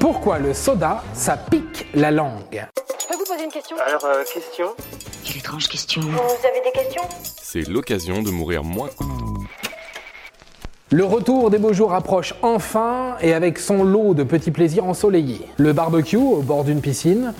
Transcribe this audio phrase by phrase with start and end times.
[0.00, 2.66] Pourquoi le soda, ça pique la langue
[2.98, 4.68] Je peux vous poser une question Alors, euh, question
[5.22, 6.00] Quelle étrange question.
[6.00, 6.08] Vous
[6.48, 7.02] avez des questions
[7.38, 8.88] C'est l'occasion de mourir moins.
[10.90, 15.46] Le retour des beaux jours approche enfin et avec son lot de petits plaisirs ensoleillés.
[15.58, 17.34] Le barbecue au bord d'une piscine,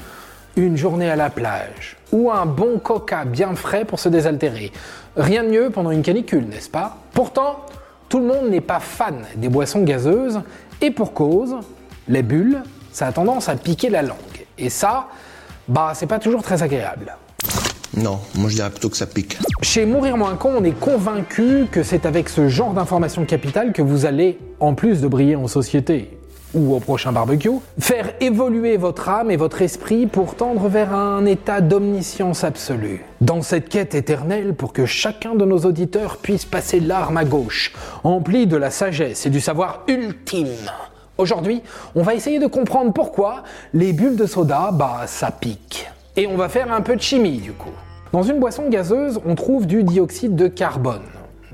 [0.55, 4.71] une journée à la plage ou un bon coca bien frais pour se désaltérer.
[5.17, 6.99] Rien de mieux pendant une canicule, n'est-ce pas?
[7.15, 7.65] Pourtant,
[8.11, 10.43] tout le monde n'est pas fan des boissons gazeuses
[10.83, 11.57] et pour cause,
[12.11, 14.19] les bulles, ça a tendance à piquer la langue.
[14.59, 15.07] Et ça,
[15.69, 17.17] bah c'est pas toujours très agréable.
[17.97, 19.39] Non, moi je dirais plutôt que ça pique.
[19.63, 23.83] Chez Mourir Moins Con, on est convaincu que c'est avec ce genre d'information capitale que
[23.83, 26.17] vous allez, en plus de briller en société
[26.53, 31.25] ou au prochain barbecue, faire évoluer votre âme et votre esprit pour tendre vers un
[31.25, 33.05] état d'omniscience absolue.
[33.21, 37.73] Dans cette quête éternelle pour que chacun de nos auditeurs puisse passer l'arme à gauche,
[38.03, 40.49] empli de la sagesse et du savoir ultime.
[41.21, 41.61] Aujourd'hui,
[41.95, 43.43] on va essayer de comprendre pourquoi
[43.75, 45.87] les bulles de soda, bah ça pique.
[46.17, 47.75] Et on va faire un peu de chimie du coup.
[48.11, 51.03] Dans une boisson gazeuse, on trouve du dioxyde de carbone.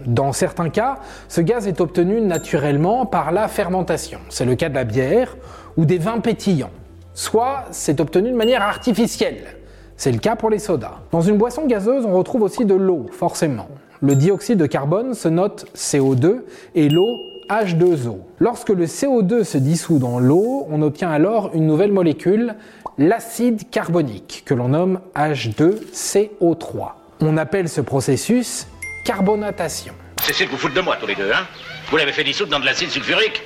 [0.07, 4.21] Dans certains cas, ce gaz est obtenu naturellement par la fermentation.
[4.29, 5.37] C'est le cas de la bière
[5.77, 6.71] ou des vins pétillants.
[7.15, 9.57] Soit c'est obtenu de manière artificielle.
[9.97, 11.01] C'est le cas pour les sodas.
[11.11, 13.67] Dans une boisson gazeuse, on retrouve aussi de l'eau, forcément.
[14.01, 16.43] Le dioxyde de carbone se note CO2
[16.77, 18.19] et l'eau H2O.
[18.41, 22.55] Lorsque le CO2 se dissout dans l'eau, on obtient alors une nouvelle molécule,
[22.99, 26.93] l'acide carbonique, que l'on nomme H2CO3.
[27.21, 28.67] On appelle ce processus
[29.05, 29.95] carbonatation.
[30.21, 31.47] Cessez de vous foutre de moi tous les deux, hein?
[31.89, 33.43] Vous l'avez fait dissoudre dans de l'acide sulfurique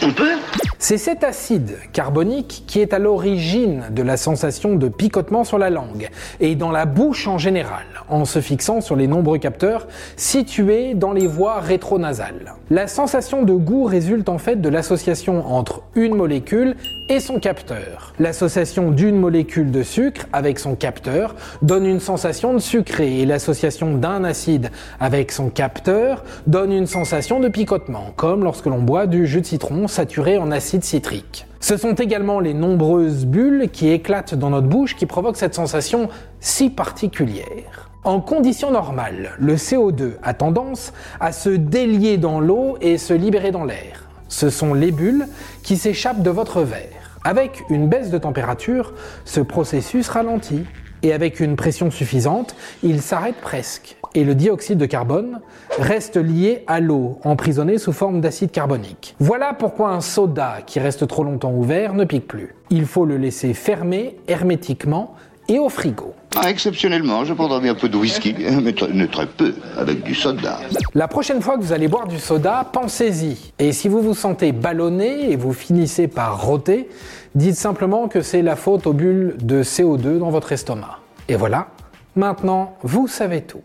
[0.00, 0.38] On peut
[0.78, 5.68] C'est cet acide carbonique qui est à l'origine de la sensation de picotement sur la
[5.68, 6.08] langue
[6.40, 11.12] et dans la bouche en général, en se fixant sur les nombreux capteurs situés dans
[11.12, 12.54] les voies rétronasales.
[12.70, 16.76] La sensation de goût résulte en fait de l'association entre une molécule
[17.10, 18.14] et son capteur.
[18.18, 23.98] L'association d'une molécule de sucre avec son capteur donne une sensation de sucré et l'association
[23.98, 27.81] d'un acide avec son capteur donne une sensation de picotement,
[28.16, 31.46] comme lorsque l'on boit du jus de citron saturé en acide citrique.
[31.60, 36.08] Ce sont également les nombreuses bulles qui éclatent dans notre bouche qui provoquent cette sensation
[36.40, 37.90] si particulière.
[38.04, 43.52] En conditions normales, le CO2 a tendance à se délier dans l'eau et se libérer
[43.52, 44.08] dans l'air.
[44.28, 45.28] Ce sont les bulles
[45.62, 47.20] qui s'échappent de votre verre.
[47.24, 48.94] Avec une baisse de température,
[49.24, 50.64] ce processus ralentit
[51.02, 55.40] et avec une pression suffisante, il s'arrête presque et le dioxyde de carbone
[55.78, 59.16] reste lié à l'eau, emprisonné sous forme d'acide carbonique.
[59.18, 62.54] Voilà pourquoi un soda qui reste trop longtemps ouvert ne pique plus.
[62.70, 65.14] Il faut le laisser fermé hermétiquement
[65.48, 66.14] et au frigo.
[66.34, 70.14] Ah, exceptionnellement, je prendrai un peu de whisky, mais très, mais très peu, avec du
[70.14, 70.60] soda.
[70.94, 73.52] La prochaine fois que vous allez boire du soda, pensez-y.
[73.58, 76.88] Et si vous vous sentez ballonné et vous finissez par rôter,
[77.34, 80.98] dites simplement que c'est la faute aux bulles de CO2 dans votre estomac.
[81.28, 81.68] Et voilà,
[82.16, 83.62] maintenant vous savez tout.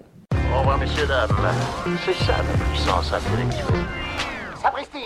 [0.53, 1.29] Au revoir, messieurs, dames.
[2.05, 3.85] C'est ça la puissance intellectuelle.
[4.61, 5.05] Sapristi